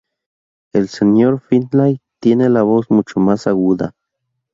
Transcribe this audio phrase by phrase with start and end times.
[0.73, 3.93] El señor Findlay tiene la voz mucho más aguda.